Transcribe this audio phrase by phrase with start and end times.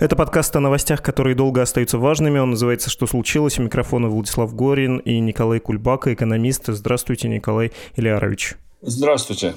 [0.00, 2.38] Это подкаст о новостях, которые долго остаются важными.
[2.38, 3.58] Он называется «Что случилось?».
[3.58, 6.68] У микрофона Владислав Горин и Николай Кульбака, экономист.
[6.68, 8.56] Здравствуйте, Николай Ильярович.
[8.80, 9.56] Здравствуйте.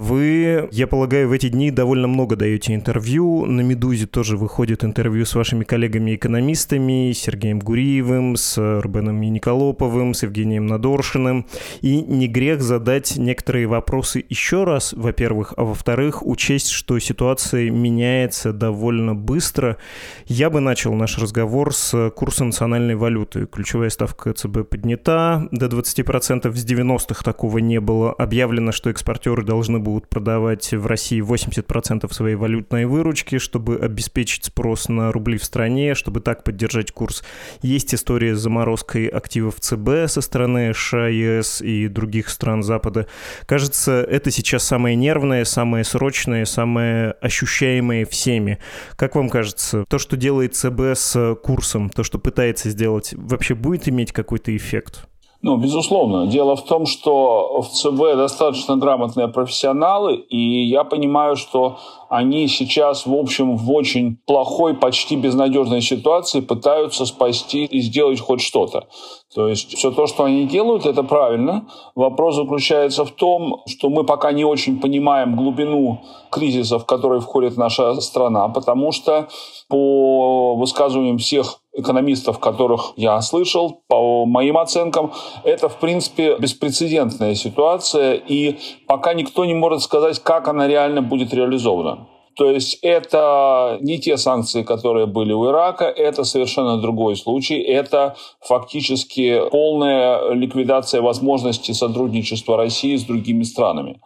[0.00, 3.44] Вы, я полагаю, в эти дни довольно много даете интервью.
[3.44, 10.66] На «Медузе» тоже выходит интервью с вашими коллегами-экономистами, Сергеем Гуриевым, с Рубеном Николоповым, с Евгением
[10.68, 11.44] Надоршиным.
[11.82, 18.54] И не грех задать некоторые вопросы еще раз, во-первых, а во-вторых, учесть, что ситуация меняется
[18.54, 19.76] довольно быстро.
[20.24, 23.44] Я бы начал наш разговор с курса национальной валюты.
[23.44, 28.14] Ключевая ставка ЦБ поднята до 20%, с 90-х такого не было.
[28.14, 34.44] Объявлено, что экспортеры должны будут будут продавать в России 80% своей валютной выручки, чтобы обеспечить
[34.44, 37.24] спрос на рубли в стране, чтобы так поддержать курс.
[37.62, 43.06] Есть история с заморозкой активов ЦБ со стороны США, ЕС и других стран Запада.
[43.46, 48.58] Кажется, это сейчас самое нервное, самое срочное, самое ощущаемое всеми.
[48.96, 53.88] Как вам кажется, то, что делает ЦБ с курсом, то, что пытается сделать, вообще будет
[53.88, 55.09] иметь какой-то эффект?
[55.42, 56.26] Ну, безусловно.
[56.26, 61.78] Дело в том, что в ЦБ достаточно грамотные профессионалы, и я понимаю, что
[62.10, 68.42] они сейчас, в общем, в очень плохой, почти безнадежной ситуации пытаются спасти и сделать хоть
[68.42, 68.88] что-то.
[69.32, 71.68] То есть все то, что они делают, это правильно.
[71.94, 76.00] Вопрос заключается в том, что мы пока не очень понимаем глубину
[76.30, 79.28] кризиса, в который входит наша страна, потому что
[79.68, 85.12] по высказываниям всех экономистов, которых я слышал, по моим оценкам,
[85.44, 91.32] это, в принципе, беспрецедентная ситуация, и пока никто не может сказать, как она реально будет
[91.32, 92.08] реализована.
[92.36, 97.58] То есть это не те санкции, которые были у Ирака, это совершенно другой случай.
[97.60, 104.00] Это фактически полная ликвидация возможности сотрудничества России с другими странами.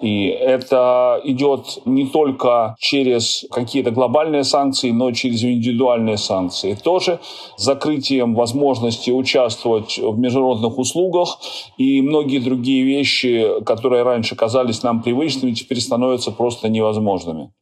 [0.00, 6.74] И это идет не только через какие-то глобальные санкции, но и через индивидуальные санкции.
[6.74, 7.20] Тоже
[7.56, 11.38] закрытием возможности участвовать в международных услугах
[11.76, 17.52] и многие другие вещи, которые раньше казались нам привычными, теперь становятся просто невозможными.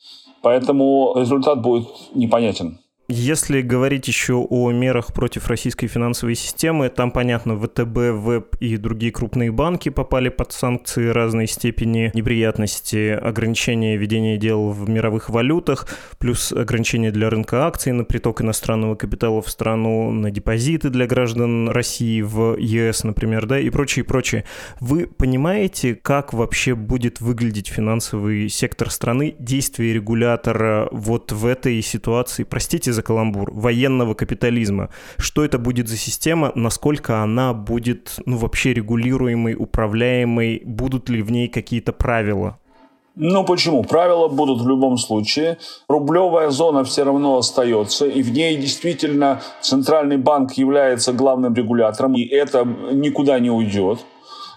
[0.43, 2.78] Поэтому результат будет непонятен.
[3.10, 9.12] Если говорить еще о мерах против российской финансовой системы, там, понятно, ВТБ, ВЭБ и другие
[9.12, 15.88] крупные банки попали под санкции разной степени неприятности, ограничения ведения дел в мировых валютах,
[16.19, 21.70] плюс ограничения для рынка акций на приток иностранного капитала в страну, на депозиты для граждан
[21.70, 24.44] России в ЕС, например, да, и прочее, прочее.
[24.80, 32.44] Вы понимаете, как вообще будет выглядеть финансовый сектор страны, действия регулятора вот в этой ситуации?
[32.44, 34.88] Простите за каламбур, военного капитализма.
[35.19, 41.31] Что это будет за система, насколько она будет ну, вообще регулируемой, управляемой, будут ли в
[41.31, 42.58] ней какие-то правила?
[43.20, 43.84] Ну почему?
[43.84, 45.58] Правила будут в любом случае.
[45.88, 52.22] Рублевая зона все равно остается, и в ней действительно Центральный банк является главным регулятором, и
[52.22, 53.98] это никуда не уйдет.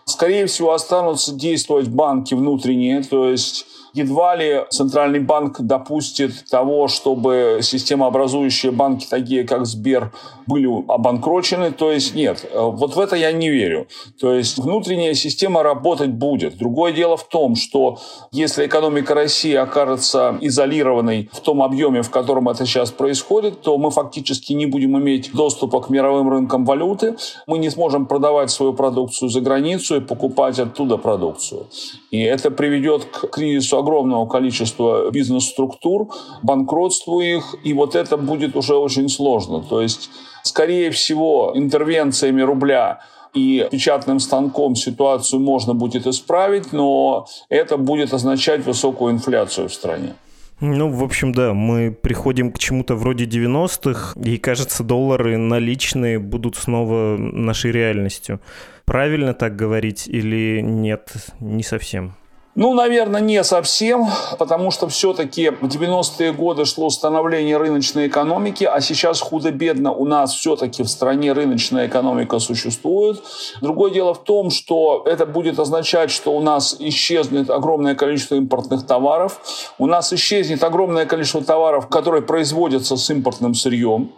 [0.06, 7.59] Скорее всего, останутся действовать банки внутренние, то есть Едва ли Центральный банк допустит того, чтобы
[7.62, 10.13] системообразующие банки, такие как Сбер,
[10.47, 11.72] были обанкрочены.
[11.72, 13.88] То есть нет, вот в это я не верю.
[14.19, 16.57] То есть внутренняя система работать будет.
[16.57, 18.00] Другое дело в том, что
[18.31, 23.91] если экономика России окажется изолированной в том объеме, в котором это сейчас происходит, то мы
[23.91, 29.29] фактически не будем иметь доступа к мировым рынкам валюты, мы не сможем продавать свою продукцию
[29.29, 31.68] за границу и покупать оттуда продукцию.
[32.12, 36.09] И это приведет к кризису огромного количества бизнес-структур,
[36.44, 39.62] банкротству их, и вот это будет уже очень сложно.
[39.62, 40.09] То есть,
[40.44, 43.01] скорее всего, интервенциями рубля
[43.34, 50.16] и печатным станком ситуацию можно будет исправить, но это будет означать высокую инфляцию в стране.
[50.62, 56.56] Ну, в общем, да, мы приходим к чему-то вроде 90-х, и, кажется, доллары наличные будут
[56.56, 58.40] снова нашей реальностью.
[58.86, 62.13] Правильно так говорить или нет, не совсем?
[62.53, 64.07] Ну, наверное, не совсем,
[64.38, 70.33] потому что все-таки в 90-е годы шло становление рыночной экономики, а сейчас худо-бедно у нас
[70.33, 73.24] все-таки в стране рыночная экономика существует.
[73.62, 78.86] Другое дело в том, что это будет означать, что у нас исчезнет огромное количество импортных
[78.86, 79.39] товаров,
[79.77, 84.12] у нас исчезнет огромное количество товаров, которые производятся с импортным сырьем,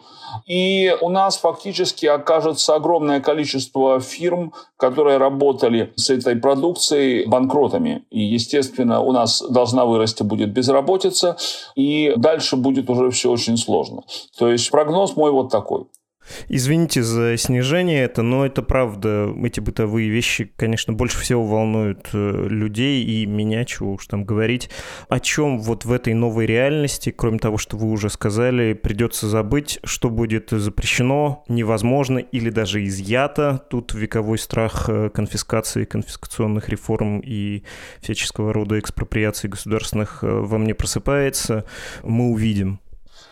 [0.46, 8.04] И у нас фактически окажется огромное количество фирм, которые работали с этой продукцией банкротами.
[8.10, 11.38] И, естественно, у нас должна вырасти будет безработица,
[11.76, 14.04] и дальше будет уже все очень сложно.
[14.38, 15.86] То есть прогноз мой вот такой.
[16.48, 19.34] Извините за снижение это, но это правда.
[19.44, 24.70] Эти бытовые вещи, конечно, больше всего волнуют э, людей и меня, чего уж там говорить.
[25.10, 29.80] О чем вот в этой новой реальности, кроме того, что вы уже сказали, придется забыть,
[29.84, 33.66] что будет запрещено, невозможно или даже изъято.
[33.70, 37.64] Тут вековой страх э, конфискации, конфискационных реформ и
[38.02, 41.66] всяческого рода экспроприаций государственных э, во мне просыпается.
[42.04, 42.80] Мы увидим.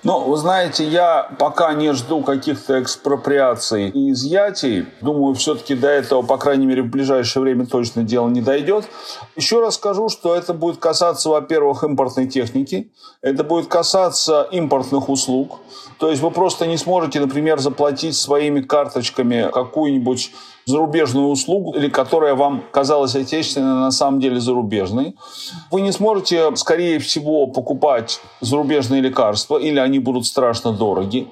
[0.03, 4.87] Ну, вы знаете, я пока не жду каких-то экспроприаций и изъятий.
[4.99, 8.85] Думаю, все-таки до этого, по крайней мере, в ближайшее время точно дело не дойдет.
[9.35, 12.91] Еще раз скажу, что это будет касаться, во-первых, импортной техники.
[13.21, 15.59] Это будет касаться импортных услуг.
[15.99, 20.31] То есть вы просто не сможете, например, заплатить своими карточками какую-нибудь
[20.65, 25.15] зарубежную услугу, или которая вам казалась отечественной, на самом деле зарубежной.
[25.71, 31.27] Вы не сможете, скорее всего, покупать зарубежные лекарства, или они будут страшно дороги.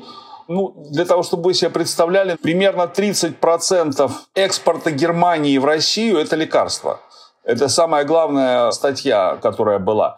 [0.47, 6.99] Ну, для того, чтобы вы себе представляли, примерно 30% экспорта Германии в Россию– это лекарства.
[7.43, 10.17] Это самая главная статья, которая была.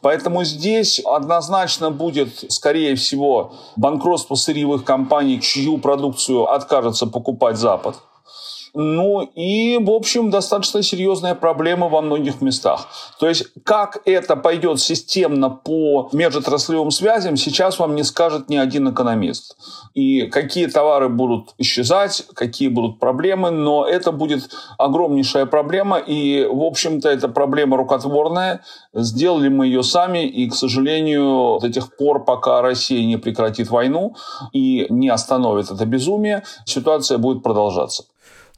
[0.00, 7.96] Поэтому здесь однозначно будет, скорее всего, банкротство сырьевых компаний, чью продукцию откажется покупать Запад.
[8.74, 12.88] Ну и, в общем, достаточно серьезная проблема во многих местах.
[13.20, 18.90] То есть, как это пойдет системно по межотраслевым связям, сейчас вам не скажет ни один
[18.90, 19.58] экономист.
[19.92, 24.48] И какие товары будут исчезать, какие будут проблемы, но это будет
[24.78, 25.98] огромнейшая проблема.
[25.98, 28.62] И, в общем-то, эта проблема рукотворная.
[28.94, 34.16] Сделали мы ее сами, и, к сожалению, до тех пор, пока Россия не прекратит войну
[34.52, 38.04] и не остановит это безумие, ситуация будет продолжаться.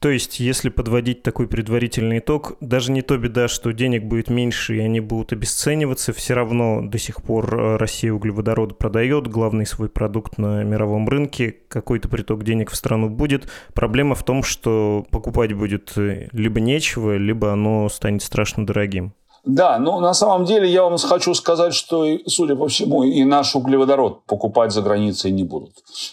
[0.04, 4.76] То есть, если подводить такой предварительный итог, даже не то беда, что денег будет меньше
[4.76, 9.88] и они будут обесцениваться, все равно до сих пор э, Россия углеводород продает, главный свой
[9.88, 13.48] продукт на мировом рынке, какой-то приток денег в страну будет.
[13.72, 19.14] Проблема в том, что покупать будет э, либо нечего, либо оно станет страшно дорогим.
[19.46, 23.56] Да, но на самом деле я вам хочу сказать, что, судя по всему, и наш
[23.56, 25.72] углеводород покупать за границей не будут.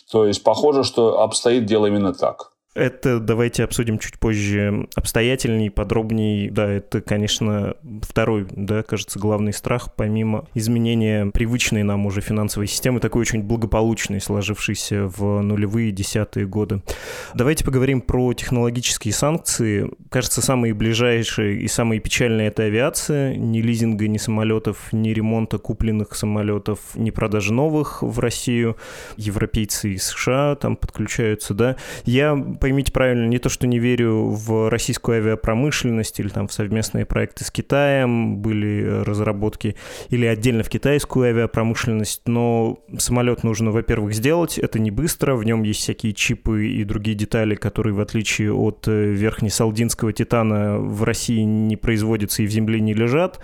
[0.10, 2.52] То есть похоже, что обстоит дело именно так.
[2.74, 6.50] Это давайте обсудим чуть позже обстоятельней, подробней.
[6.50, 13.02] Да, это, конечно, второй, да, кажется, главный страх, помимо изменения привычной нам уже финансовой системы,
[13.02, 16.82] такой очень благополучной, сложившейся в нулевые десятые годы.
[17.34, 19.92] Давайте поговорим про технологические санкции.
[20.10, 23.36] Кажется, самые ближайшие и самые печальные это авиация.
[23.36, 28.78] Ни лизинга, ни самолетов, ни ремонта купленных самолетов, ни продажи новых в Россию.
[29.18, 31.76] Европейцы и США там подключаются, да.
[32.06, 37.06] Я поймите правильно, не то, что не верю в российскую авиапромышленность или там в совместные
[37.06, 39.76] проекты с Китаем, были разработки,
[40.10, 45.64] или отдельно в китайскую авиапромышленность, но самолет нужно, во-первых, сделать, это не быстро, в нем
[45.64, 51.42] есть всякие чипы и другие детали, которые, в отличие от э, верхнесалдинского титана, в России
[51.42, 53.40] не производятся и в земле не лежат.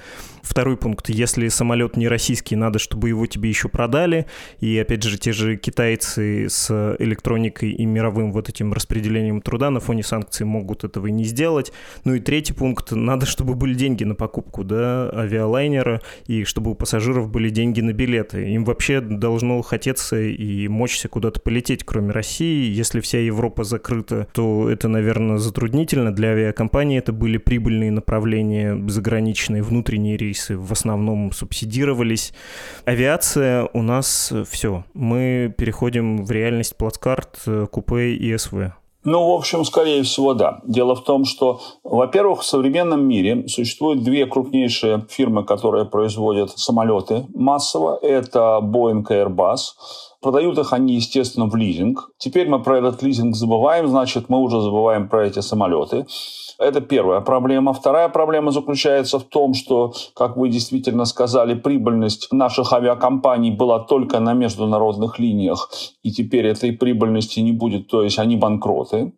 [0.48, 1.10] Второй пункт.
[1.10, 4.28] Если самолет не российский, надо, чтобы его тебе еще продали.
[4.62, 9.82] И, опять же, те же китайцы с электроникой и мировым вот этим распределением труда на
[9.82, 11.74] фоне санкций могут этого и не сделать.
[12.06, 12.94] Ну и третий пункт.
[12.94, 17.92] Надо, чтобы были деньги на покупку да, авиалайнера и чтобы у пассажиров были деньги на
[17.92, 18.50] билеты.
[18.50, 22.72] Им вообще должно хотеться и мочься куда-то полететь, кроме России.
[22.72, 26.16] Если вся Европа закрыта, то это, наверное, затруднительно.
[26.16, 32.34] Для авиакомпании это были прибыльные направления, заграничные, внутренние рейсы рейсы в основном субсидировались.
[32.86, 34.84] Авиация у нас все.
[34.94, 38.74] Мы переходим в реальность плацкарт, купе и СВ.
[39.04, 40.60] Ну, в общем, скорее всего, да.
[40.66, 47.26] Дело в том, что, во-первых, в современном мире существуют две крупнейшие фирмы, которые производят самолеты
[47.34, 48.00] массово.
[48.02, 49.58] Это Boeing и Airbus.
[50.28, 52.10] Продают их они, естественно, в лизинг.
[52.18, 56.06] Теперь мы про этот лизинг забываем, значит, мы уже забываем про эти самолеты.
[56.60, 57.72] Это первая проблема.
[57.72, 64.20] Вторая проблема заключается в том, что, как вы действительно сказали, прибыльность наших авиакомпаний была только
[64.20, 65.70] на международных линиях,
[66.04, 69.14] и теперь этой прибыльности не будет, то есть они банкроты.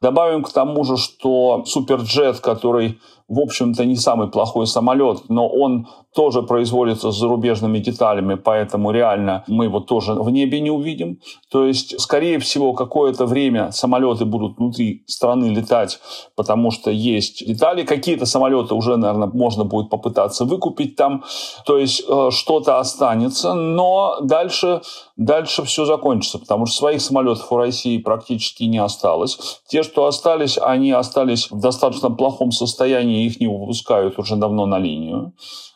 [0.00, 5.88] Добавим к тому же, что Суперджет, который в общем-то, не самый плохой самолет, но он
[6.14, 11.18] тоже производится с зарубежными деталями, поэтому реально мы его тоже в небе не увидим.
[11.50, 15.98] То есть, скорее всего, какое-то время самолеты будут внутри страны летать,
[16.36, 17.82] потому что есть детали.
[17.82, 21.24] Какие-то самолеты уже, наверное, можно будет попытаться выкупить там.
[21.66, 24.82] То есть, э, что-то останется, но дальше,
[25.16, 29.60] дальше все закончится, потому что своих самолетов у России практически не осталось.
[29.66, 34.78] Те, что остались, они остались в достаточно плохом состоянии, их не выпускают уже давно на
[34.78, 35.32] линию.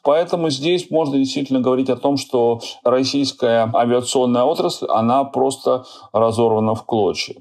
[0.09, 5.85] Поэтому здесь можно действительно говорить о том, что российская авиационная отрасль, она просто
[6.15, 7.35] разорвана в клочья.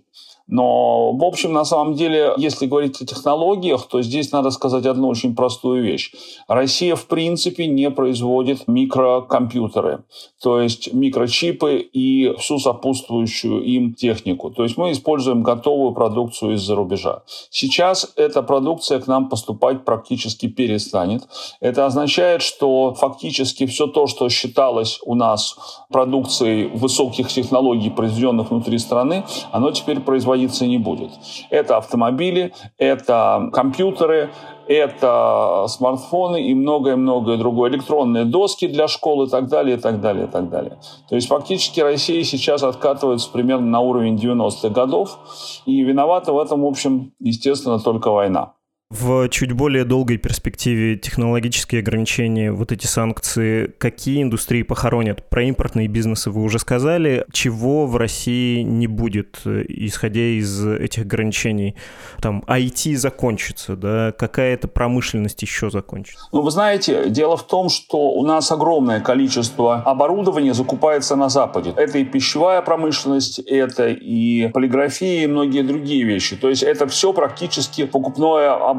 [0.47, 5.09] Но, в общем, на самом деле, если говорить о технологиях, то здесь надо сказать одну
[5.09, 6.13] очень простую вещь.
[6.47, 10.05] Россия, в принципе, не производит микрокомпьютеры,
[10.41, 14.49] то есть микрочипы и всю сопутствующую им технику.
[14.49, 17.23] То есть мы используем готовую продукцию из-за рубежа.
[17.49, 21.23] Сейчас эта продукция к нам поступать практически перестанет.
[21.59, 25.57] Это означает, что фактически все то, что считалось у нас
[25.89, 31.11] продукцией высоких технологий, произведенных внутри страны, оно теперь производится производиться не будет.
[31.49, 34.29] Это автомобили, это компьютеры,
[34.67, 37.71] это смартфоны и многое-многое другое.
[37.71, 40.77] Электронные доски для школ и так далее, и так далее, и так далее.
[41.09, 45.17] То есть фактически Россия сейчас откатывается примерно на уровень 90-х годов.
[45.65, 48.53] И виновата в этом, в общем, естественно, только война.
[48.89, 55.29] В чуть более долгой перспективе технологические ограничения, вот эти санкции, какие индустрии похоронят?
[55.29, 57.25] Про импортные бизнесы вы уже сказали.
[57.33, 61.75] Чего в России не будет, исходя из этих ограничений?
[62.21, 64.13] Там IT закончится, да?
[64.17, 66.25] Какая-то промышленность еще закончится?
[66.31, 71.73] Ну, вы знаете, дело в том, что у нас огромное количество оборудования закупается на Западе.
[71.75, 76.37] Это и пищевая промышленность, это и полиграфия, и многие другие вещи.
[76.37, 78.76] То есть это все практически покупное оборудование,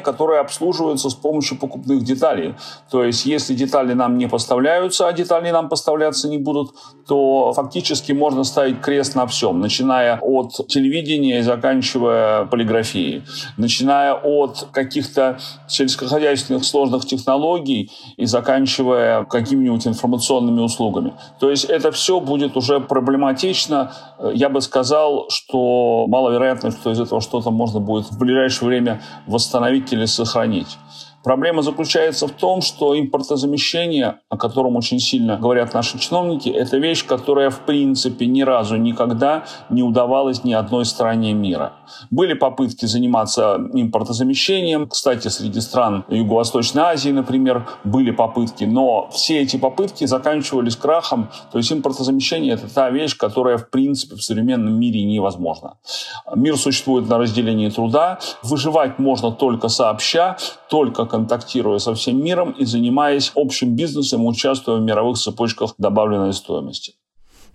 [0.00, 2.54] которое обслуживается с помощью покупных деталей.
[2.90, 6.70] То есть, если детали нам не поставляются, а детали нам поставляться не будут,
[7.06, 13.22] то фактически можно ставить крест на всем, начиная от телевидения и заканчивая полиграфией,
[13.56, 21.14] начиная от каких-то сельскохозяйственных сложных технологий и заканчивая какими-нибудь информационными услугами.
[21.40, 23.92] То есть это все будет уже проблематично.
[24.32, 29.02] Я бы сказал, что маловероятно, что из этого что-то можно будет в ближайшее время
[29.34, 30.78] восстановить или сохранить.
[31.24, 37.06] Проблема заключается в том, что импортозамещение, о котором очень сильно говорят наши чиновники, это вещь,
[37.06, 41.72] которая в принципе ни разу никогда не удавалась ни одной стране мира.
[42.10, 44.86] Были попытки заниматься импортозамещением.
[44.86, 51.30] Кстати, среди стран Юго-Восточной Азии, например, были попытки, но все эти попытки заканчивались крахом.
[51.50, 55.78] То есть импортозамещение– это та вещь, которая в принципе в современном мире невозможна.
[56.34, 58.18] Мир существует на разделении труда.
[58.42, 60.36] Выживать можно только сообща,
[60.68, 66.94] только контактируя со всем миром и занимаясь общим бизнесом, участвуя в мировых цепочках добавленной стоимости.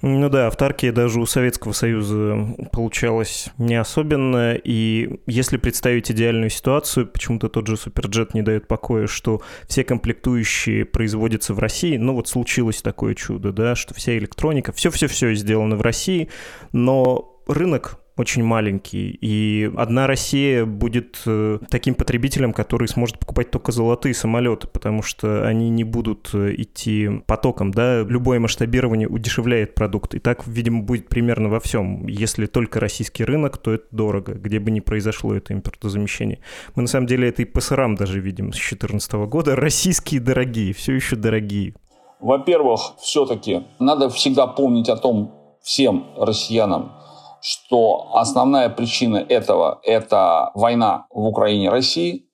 [0.01, 7.05] Ну да, автаркия даже у Советского Союза получалась не особенно, и если представить идеальную ситуацию,
[7.05, 12.29] почему-то тот же Суперджет не дает покоя, что все комплектующие производятся в России, ну вот
[12.29, 16.29] случилось такое чудо, да, что вся электроника, все-все-все сделано в России,
[16.71, 23.71] но рынок очень маленький, и одна Россия будет э, таким потребителем, который сможет покупать только
[23.71, 30.15] золотые самолеты, потому что они не будут э, идти потоком, да, любое масштабирование удешевляет продукт,
[30.15, 32.07] и так, видимо, будет примерно во всем.
[32.07, 36.39] Если только российский рынок, то это дорого, где бы ни произошло это импортозамещение.
[36.75, 39.55] Мы на самом деле это и по сырам даже видим с 2014 года.
[39.55, 41.73] Российские дорогие, все еще дорогие.
[42.19, 46.91] Во-первых, все-таки надо всегда помнить о том всем россиянам,
[47.41, 52.25] что основная причина этого– это война в Украине России.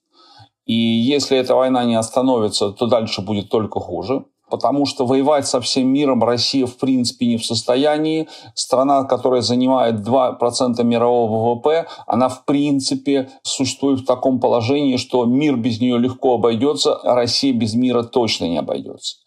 [0.65, 4.25] И если эта война не остановится, то дальше будет только хуже.
[4.49, 8.27] Потому что воевать со всем миром Россия в принципе не в состоянии.
[8.53, 15.55] Страна, которая занимает 2% мирового ВВП, она в принципе существует в таком положении, что мир
[15.55, 19.17] без нее легко обойдется, а Россия без мира точно не обойдется.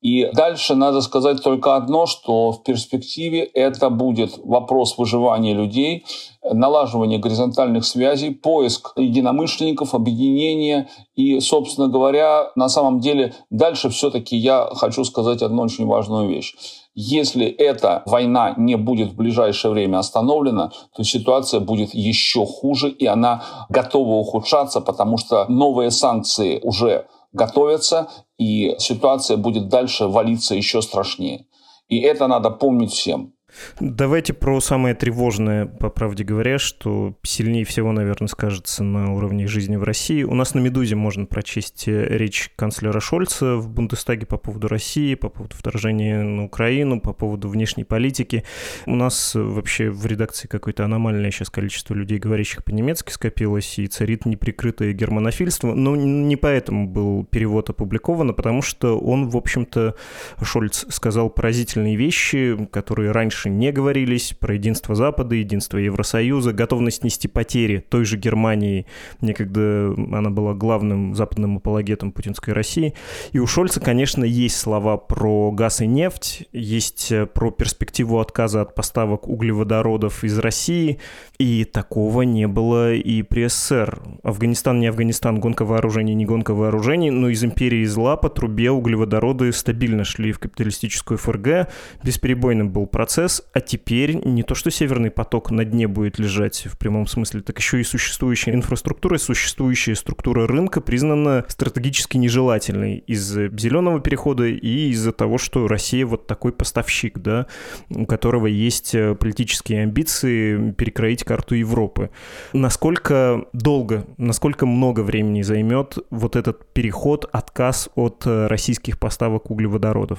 [0.00, 6.04] И дальше надо сказать только одно, что в перспективе это будет вопрос выживания людей,
[6.44, 10.88] налаживания горизонтальных связей, поиск единомышленников, объединения.
[11.16, 16.54] И, собственно говоря, на самом деле дальше все-таки я хочу сказать одну очень важную вещь.
[16.94, 23.06] Если эта война не будет в ближайшее время остановлена, то ситуация будет еще хуже, и
[23.06, 28.08] она готова ухудшаться, потому что новые санкции уже готовятся,
[28.38, 31.46] и ситуация будет дальше валиться еще страшнее.
[31.88, 33.34] И это надо помнить всем.
[33.80, 39.76] Давайте про самое тревожное, по правде говоря, что сильнее всего, наверное, скажется на уровне жизни
[39.76, 40.22] в России.
[40.22, 45.14] У нас на «Медузе» можно прочесть э, речь канцлера Шольца в Бундестаге по поводу России,
[45.14, 48.44] по поводу вторжения на Украину, по поводу внешней политики.
[48.84, 54.26] У нас вообще в редакции какое-то аномальное сейчас количество людей, говорящих по-немецки, скопилось, и царит
[54.26, 55.72] неприкрытое германофильство.
[55.72, 59.94] Но не поэтому был перевод опубликован, а потому что он, в общем-то,
[60.42, 67.04] Шольц сказал поразительные вещи, которые раньше раньше не говорились, про единство Запада, единство Евросоюза, готовность
[67.04, 68.86] нести потери той же Германии,
[69.20, 72.94] некогда она была главным западным апологетом путинской России.
[73.32, 78.62] И у Шольца, конечно, есть слова про газ и нефть, есть э, про перспективу отказа
[78.62, 80.98] от поставок углеводородов из России,
[81.38, 84.00] и такого не было и при СССР.
[84.22, 89.52] Афганистан не Афганистан, гонка вооружений не гонка вооружений, но из империи зла по трубе углеводороды
[89.52, 91.68] стабильно шли в капиталистическую ФРГ,
[92.02, 96.78] бесперебойным был процесс, а теперь не то, что Северный поток на дне будет лежать в
[96.78, 104.00] прямом смысле, так еще и существующая инфраструктура, существующая структура рынка признана стратегически нежелательной из-за зеленого
[104.00, 107.46] перехода и из-за того, что Россия вот такой поставщик, да,
[107.90, 112.10] у которого есть э, политические амбиции перекроить карту Европы.
[112.52, 120.18] Насколько долго, насколько много времени займет вот этот переход, отказ от э, российских поставок углеводородов?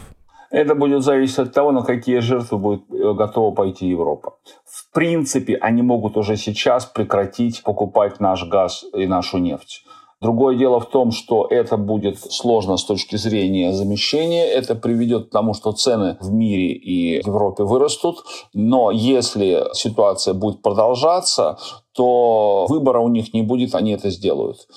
[0.52, 4.34] Это будет зависеть от того, на какие жертвы будет э, готова пойти Европа.
[4.66, 9.84] В принципе, они могут уже сейчас прекратить покупать наш газ и нашу нефть.
[10.22, 14.44] Другое дело в том, что это будет сложно с точки зрения замещения.
[14.44, 18.26] Это приведет к тому, что цены в мире и в Европе вырастут.
[18.54, 21.58] Но если ситуация будет продолжаться,
[21.94, 24.68] то выбора у них не будет, они это сделают.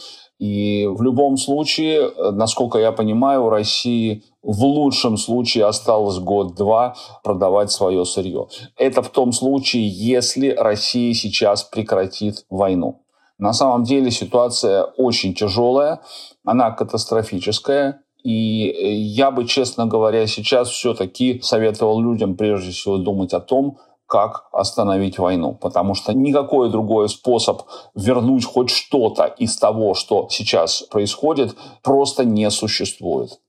[0.43, 7.71] И в любом случае, насколько я понимаю, у России в лучшем случае осталось год-два продавать
[7.71, 8.49] свое сырье.
[8.77, 13.03] Это в том случае, если Россия сейчас прекратит войну.
[13.39, 16.01] На самом деле ситуация очень тяжелая,
[16.45, 23.33] она катастрофическая, и э, я бы, честно говоря, сейчас все-таки советовал людям прежде всего думать
[23.33, 23.79] о том,
[24.13, 27.63] как остановить войну, потому что никакой другой способ
[27.95, 33.41] вернуть хоть что-то из того, что сейчас происходит, просто не существует.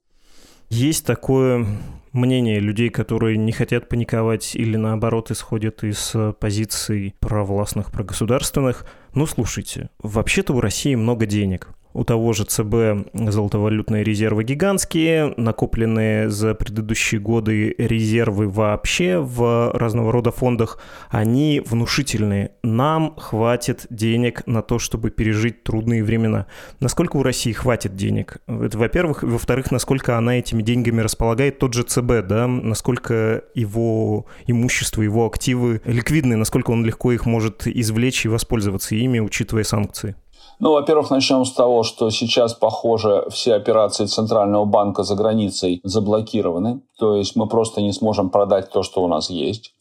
[0.70, 1.68] Есть такое
[2.14, 8.86] мнение людей, которые не хотят паниковать или наоборот исходят из позиций провластных, прогосударственных.
[9.14, 11.76] Ну, слушайте, вообще-то у России много денег.
[11.94, 20.12] У того же ЦБ золотовалютные резервы гигантские, накопленные за предыдущие годы резервы вообще в разного
[20.12, 22.52] рода фондах, они внушительные.
[22.64, 26.48] Нам хватит денег на то, чтобы пережить трудные времена.
[26.80, 28.38] Насколько у России хватит денег?
[28.48, 29.22] Это, во-первых.
[29.24, 32.48] Во-вторых, насколько она этими деньгами располагает тот же ЦБ, да?
[32.48, 39.20] Насколько его имущество, его активы ликвидны, насколько он легко их может извлечь и воспользоваться ими,
[39.20, 40.16] учитывая санкции?
[40.60, 46.82] Ну, во-первых, начнем с того, что сейчас, похоже, все операции Центрального банка за границей заблокированы.
[46.98, 49.74] То есть мы просто не сможем продать то, что у нас есть.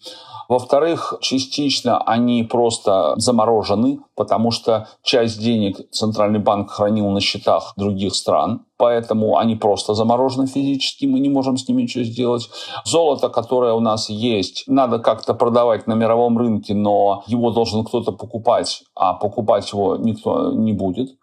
[0.52, 8.14] Во-вторых, частично они просто заморожены, потому что часть денег Центральный банк хранил на счетах других
[8.14, 12.50] стран, поэтому они просто заморожены физически, мы не можем с ними ничего сделать.
[12.84, 18.12] Золото, которое у нас есть, надо как-то продавать на мировом рынке, но его должен кто-то
[18.12, 21.16] покупать, а покупать его никто не будет.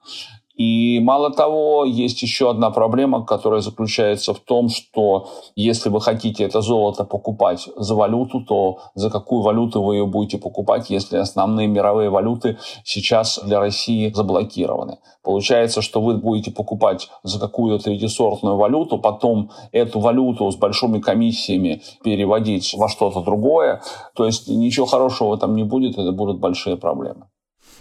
[0.59, 6.43] И мало того, есть еще одна проблема, которая заключается в том, что если вы хотите
[6.43, 11.67] это золото покупать за валюту, то за какую валюту вы ее будете покупать, если основные
[11.67, 14.97] мировые валюты сейчас для России заблокированы.
[15.23, 21.83] Получается, что вы будете покупать за какую-то третьесортную валюту, потом эту валюту с большими комиссиями
[22.03, 23.81] переводить во что-то другое.
[24.13, 27.27] То есть ничего хорошего там не будет, это будут большие проблемы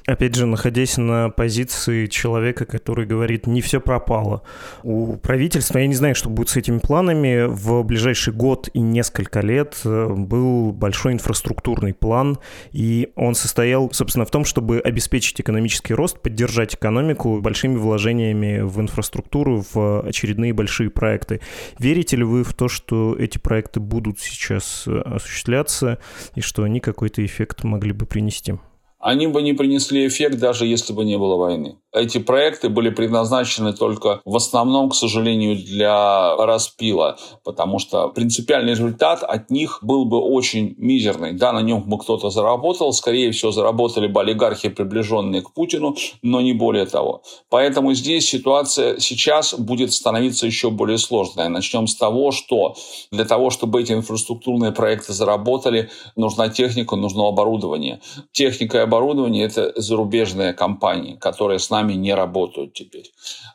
[0.09, 4.43] опять же, находясь на позиции человека, который говорит, не все пропало.
[4.83, 9.41] У правительства, я не знаю, что будет с этими планами, в ближайший год и несколько
[9.41, 12.39] лет э, был большой инфраструктурный план,
[12.73, 18.81] и он состоял, собственно, в том, чтобы обеспечить экономический рост, поддержать экономику большими вложениями в
[18.81, 21.41] инфраструктуру, в очередные большие проекты.
[21.79, 25.99] Верите ли вы в то, что эти проекты будут сейчас э, осуществляться,
[26.35, 28.55] и что они какой-то эффект могли бы принести?
[28.99, 31.79] Они бы не принесли эффект, даже если бы не было войны.
[31.93, 39.23] Эти проекты были предназначены только в основном, к сожалению, для распила, потому что принципиальный результат
[39.23, 41.33] от них был бы очень мизерный.
[41.33, 46.41] Да, на нем бы кто-то заработал, скорее всего, заработали бы олигархи, приближенные к Путину, но
[46.43, 47.23] не более того.
[47.49, 51.49] Поэтому здесь ситуация сейчас будет становиться еще более сложной.
[51.49, 52.75] Начнем с того, что
[53.11, 58.01] для того, чтобы эти инфраструктурные проекты заработали, нужна техника, нужно оборудование.
[58.33, 63.11] Техника и оборудование– это зарубежные компании, которые с нами нами не работают теперь.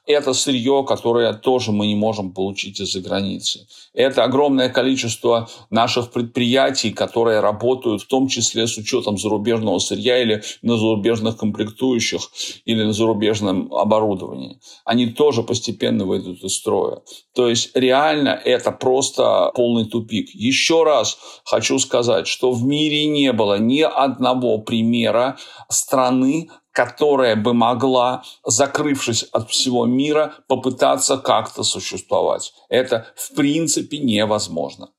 [0.05, 3.67] Это сырье, которое тоже мы не можем получить из-за границы.
[3.93, 10.43] Это огромное количество наших предприятий, которые работают в том числе с учетом зарубежного сырья или
[10.61, 12.21] на зарубежных комплектующих
[12.65, 14.59] или на зарубежном оборудовании.
[14.85, 17.01] Они тоже постепенно выйдут из строя.
[17.35, 20.29] То есть реально это просто полный тупик.
[20.33, 25.37] Еще раз хочу сказать, что в мире не было ни одного примера
[25.69, 32.53] страны, которая бы могла, закрывшись от всего мира, попытаться как-то существовать.
[32.67, 34.89] Это в принципе невозможно.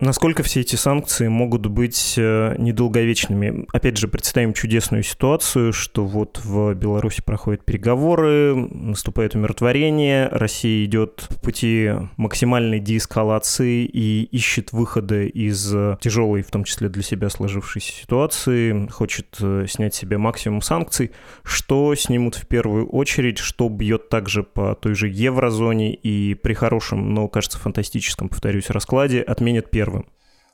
[0.00, 3.66] Насколько все эти санкции могут быть э, недолговечными?
[3.70, 11.26] Опять же, представим чудесную ситуацию, что вот в Беларуси проходят переговоры, наступает умиротворение, Россия идет
[11.28, 17.92] в пути максимальной деэскалации и ищет выхода из тяжелой, в том числе для себя сложившейся
[17.92, 21.10] ситуации, хочет э, снять себе максимум санкций.
[21.42, 27.12] Что снимут в первую очередь, что бьет также по той же еврозоне и при хорошем,
[27.12, 30.06] но, кажется, фантастическом, повторюсь, раскладе отменят первым первым?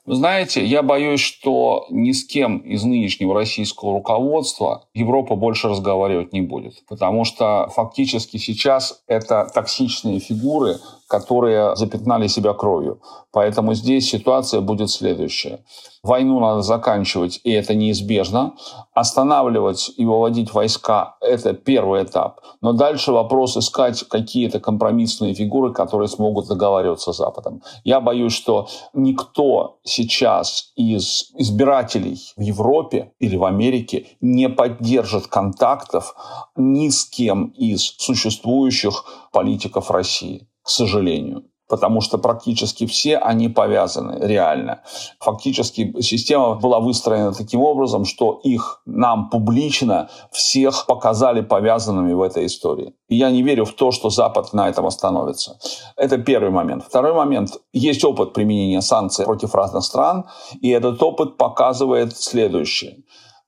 [0.07, 6.33] Вы знаете, я боюсь, что ни с кем из нынешнего российского руководства Европа больше разговаривать
[6.33, 6.85] не будет.
[6.87, 10.77] Потому что фактически сейчас это токсичные фигуры,
[11.09, 13.01] которые запятнали себя кровью.
[13.33, 15.61] Поэтому здесь ситуация будет следующая.
[16.03, 18.55] Войну надо заканчивать, и это неизбежно.
[18.95, 22.41] Останавливать и выводить войска– это первый этап.
[22.61, 27.63] Но дальше вопрос искать какие-то компромиссные фигуры, которые смогут договариваться с Западом.
[27.85, 36.15] Я боюсь, что никто сейчас из избирателей в Европе или в Америке не поддержит контактов
[36.57, 44.19] ни с кем из существующих политиков России к сожалению потому что практически все они повязаны
[44.25, 44.83] реально.
[45.21, 52.47] Фактически система была выстроена таким образом, что их нам публично всех показали повязанными в этой
[52.47, 52.95] истории.
[53.09, 55.59] И я не верю в то, что Запад на этом остановится.
[55.97, 56.85] Это первый момент.
[56.85, 57.51] Второй момент.
[57.73, 60.25] Есть опыт применения санкций против разных стран,
[60.61, 62.99] и этот опыт показывает следующее.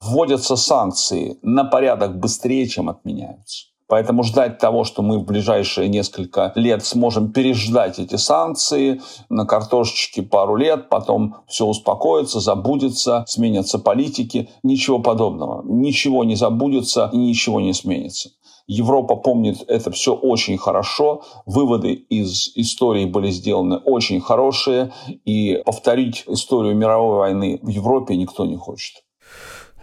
[0.00, 3.66] Вводятся санкции на порядок быстрее, чем отменяются.
[3.88, 10.22] Поэтому ждать того, что мы в ближайшие несколько лет сможем переждать эти санкции на картошечке
[10.22, 15.62] пару лет, потом все успокоится, забудется, сменятся политики, ничего подобного.
[15.64, 18.30] Ничего не забудется и ничего не сменится.
[18.66, 21.22] Европа помнит это все очень хорошо.
[21.46, 24.92] Выводы из истории были сделаны очень хорошие.
[25.24, 28.96] И повторить историю мировой войны в Европе никто не хочет.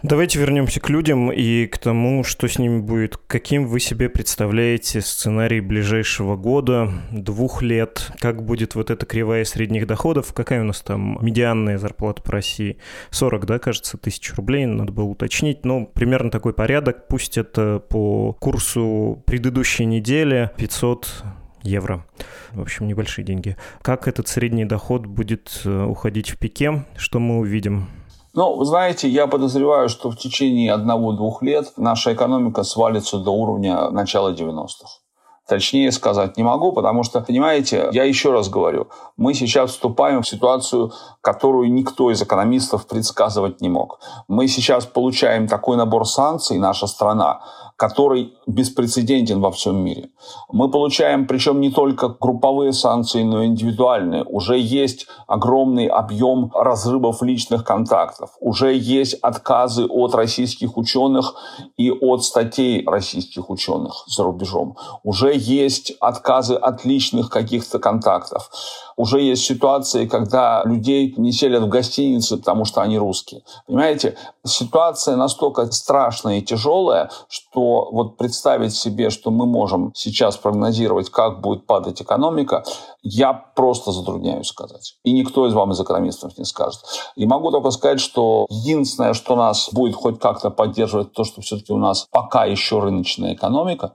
[0.08, 3.16] Давайте вернемся к людям и к тому, что с ними будет.
[3.26, 8.12] Каким вы себе представляете сценарий ближайшего года, двух лет?
[8.20, 10.32] Как будет вот эта кривая средних доходов?
[10.32, 12.78] Какая у нас там медианная зарплата по России?
[13.10, 15.64] 40, да, кажется, тысяч рублей, надо было уточнить.
[15.64, 17.08] Но примерно такой порядок.
[17.08, 21.24] Пусть это по курсу предыдущей недели 500
[21.64, 22.06] евро.
[22.52, 23.56] В общем, небольшие деньги.
[23.82, 26.84] Как этот средний доход будет э, уходить в пике?
[26.96, 27.88] Что мы увидим?
[28.36, 33.88] Ну, вы знаете, я подозреваю, что в течение одного-двух лет наша экономика свалится до уровня
[33.88, 35.00] начала 90-х.
[35.48, 40.28] Точнее сказать не могу, потому что, понимаете, я еще раз говорю, мы сейчас вступаем в
[40.28, 44.00] ситуацию, которую никто из экономистов предсказывать не мог.
[44.28, 47.40] Мы сейчас получаем такой набор санкций, наша страна,
[47.76, 50.08] который беспрецедентен во всем мире.
[50.50, 54.24] Мы получаем, причем не только групповые санкции, но и индивидуальные.
[54.24, 58.30] Уже есть огромный объем разрывов личных контактов.
[58.40, 61.34] Уже есть отказы от российских ученых
[61.76, 64.76] и от статей российских ученых за рубежом.
[65.04, 68.50] Уже есть отказы от личных каких-то контактов.
[68.96, 73.42] Уже есть ситуации, когда людей не селят в гостиницы, потому что они русские.
[73.66, 81.10] Понимаете, ситуация настолько страшная и тяжелая, что вот представить себе, что мы можем сейчас прогнозировать,
[81.10, 82.64] как будет падать экономика,
[83.02, 84.96] я просто затрудняюсь сказать.
[85.04, 86.80] И никто из вам из экономистов не скажет.
[87.16, 91.72] И могу только сказать, что единственное, что нас будет хоть как-то поддерживать, то, что все-таки
[91.72, 93.92] у нас пока еще рыночная экономика,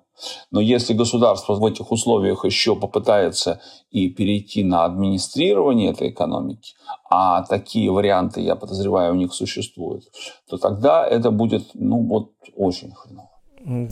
[0.52, 6.74] но если государство в этих условиях еще попытается и перейти на администрирование этой экономики,
[7.10, 10.06] а такие варианты, я подозреваю, у них существуют,
[10.50, 13.30] то тогда это будет, ну вот, очень хреново.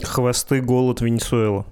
[0.02, 1.66] Хвосты, голод, Венесуэла.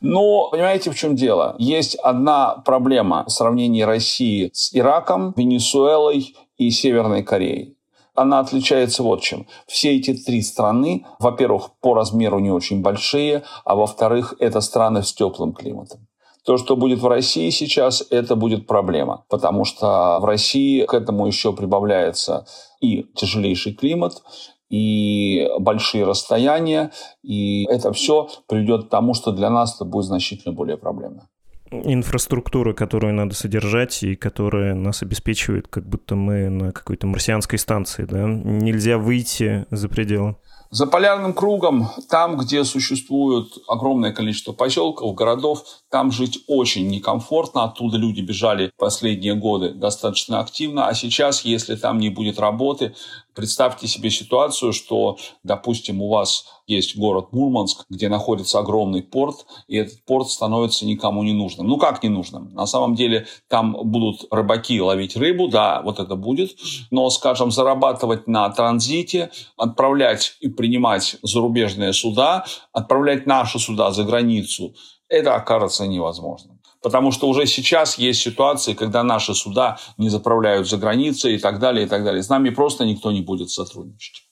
[0.00, 1.56] Но, понимаете, в чем дело?
[1.58, 7.76] Есть одна проблема в сравнении России с Ираком, Венесуэлой и Северной Кореей.
[8.14, 9.46] Она отличается вот чем.
[9.66, 15.14] Все эти три страны, во-первых, по размеру не очень большие, а во-вторых, это страны с
[15.14, 16.06] теплым климатом.
[16.44, 21.26] То, что будет в России сейчас, это будет проблема, потому что в России к этому
[21.26, 22.46] еще прибавляется
[22.80, 24.22] и тяжелейший климат,
[24.68, 26.90] и большие расстояния,
[27.22, 31.28] и это все приведет к тому, что для нас это будет значительно более проблемно
[31.72, 38.04] инфраструктура, которую надо содержать и которая нас обеспечивает, как будто мы на какой-то марсианской станции,
[38.04, 38.24] да?
[38.26, 40.36] Нельзя выйти за пределы.
[40.72, 47.64] За полярным кругом, там, где существует огромное количество поселков, городов, там жить очень некомфортно.
[47.64, 50.86] Оттуда люди бежали последние годы достаточно активно.
[50.86, 52.94] А сейчас, если там не будет работы,
[53.34, 59.76] Представьте себе ситуацию, что, допустим, у вас есть город Мурманск, где находится огромный порт, и
[59.76, 61.66] этот порт становится никому не нужным.
[61.66, 62.52] Ну, как не нужным?
[62.54, 66.56] На самом деле там будут рыбаки ловить рыбу, да, вот это будет,
[66.90, 74.74] но, скажем, зарабатывать на транзите, отправлять и принимать зарубежные суда, отправлять наши суда за границу,
[75.08, 76.51] это окажется невозможным.
[76.82, 81.58] Потому что уже сейчас есть ситуации, когда наши суда не заправляют за границей и так
[81.58, 82.22] далее, и так далее.
[82.22, 84.24] С нами просто никто не будет сотрудничать.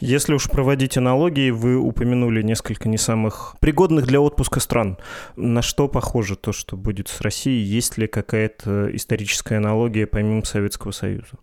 [0.00, 4.98] Если уж проводить аналогии, вы упомянули несколько не самых пригодных для отпуска стран.
[5.36, 7.62] На что похоже то, что будет с Россией?
[7.62, 11.38] Есть ли какая-то историческая аналогия помимо Советского Союза?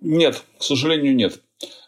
[0.00, 1.40] Нет, к сожалению, нет.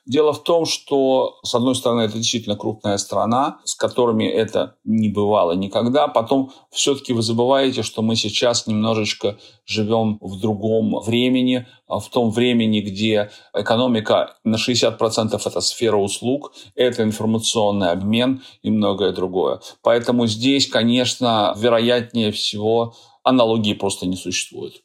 [0.04, 5.08] Дело в том, что, с одной стороны, это действительно крупная страна, с которыми это не
[5.08, 6.08] бывало никогда.
[6.08, 12.30] Потом все-таки вы забываете, что мы сейчас немножечко живем в другом времени, а в том
[12.30, 19.60] времени, где экономика на 60% это сфера услуг, это информационный обмен и многое другое.
[19.82, 24.82] Поэтому здесь, конечно, вероятнее всего аналогии просто не существует.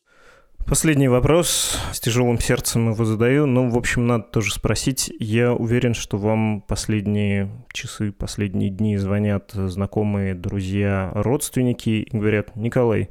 [0.67, 1.77] Последний вопрос.
[1.93, 3.45] С тяжелым сердцем его задаю.
[3.45, 5.09] Ну, в общем, надо тоже спросить.
[5.17, 13.07] Я уверен, что вам последние часы, последние дни звонят знакомые, друзья, родственники и говорят, Николай,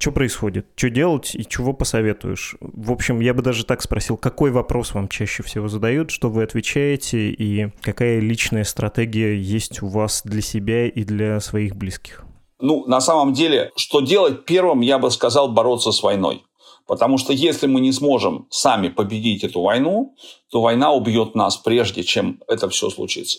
[0.00, 0.66] что происходит?
[0.74, 2.56] Что делать и чего посоветуешь?
[2.60, 6.42] В общем, я бы даже так спросил, какой вопрос вам чаще всего задают, что вы
[6.42, 12.24] отвечаете и какая личная стратегия есть у вас для себя и для своих близких?
[12.58, 16.42] Ну, на самом деле, что делать первым, я бы сказал, бороться с войной.
[16.86, 20.14] Потому что если мы не сможем сами победить эту войну,
[20.50, 23.38] то война убьет нас прежде, чем это все случится.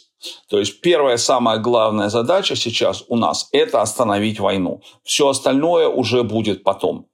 [0.49, 4.81] То есть первая самая главная задача сейчас у нас– это остановить войну.
[5.03, 7.07] Все остальное уже будет потом.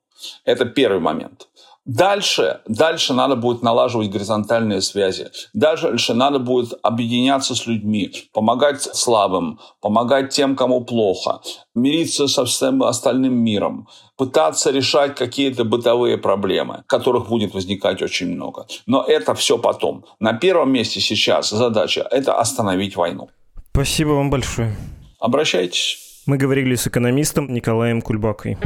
[0.46, 1.47] Это первый момент.
[1.88, 5.30] Дальше, дальше надо будет налаживать горизонтальные связи.
[5.54, 11.40] Дальше надо будет объединяться с людьми, помогать слабым, помогать тем, кому плохо,
[11.76, 18.68] мириться со всем остальным миром, пытаться решать какие-то бытовые проблемы, которых будет возникать очень много.
[18.86, 20.04] Но это все потом.
[20.20, 23.30] На первом месте сейчас задача– это остановить войну.
[23.72, 24.76] Спасибо вам большое.
[25.20, 26.24] Обращайтесь.
[26.26, 28.58] Мы говорили с экономистом Николаем Кульбакой.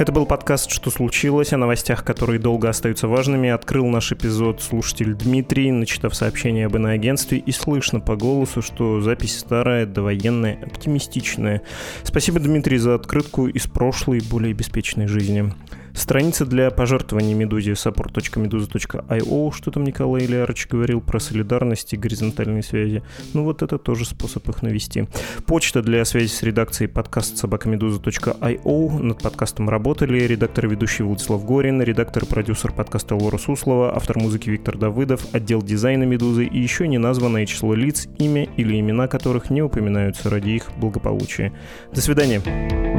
[0.00, 3.50] Это был подкаст «Что случилось?» о новостях, которые долго остаются важными.
[3.50, 9.38] Открыл наш эпизод слушатель Дмитрий, начитав сообщение об иноагентстве, и слышно по голосу, что запись
[9.38, 11.60] старая, довоенная, оптимистичная.
[12.02, 15.52] Спасибо, Дмитрий, за открытку из прошлой, более беспечной жизни.
[15.94, 23.02] Страница для пожертвований Медузе support.meduza.io, что там Николай Ильярович говорил про солидарность и горизонтальные связи.
[23.34, 25.08] Ну вот это тоже способ их навести.
[25.46, 29.02] Почта для связи с редакцией подкаст собакамедуза.io.
[29.02, 34.76] Над подкастом работали редактор ведущий Владислав Горин, редактор продюсер подкаста Лора Суслова, автор музыки Виктор
[34.76, 39.62] Давыдов, отдел дизайна Медузы и еще не названное число лиц, имя или имена которых не
[39.62, 41.52] упоминаются ради их благополучия.
[41.92, 42.89] До свидания.